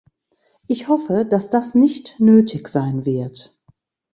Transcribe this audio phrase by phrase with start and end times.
[0.65, 3.55] Ich hoffe, dass das nicht nötig sein wird.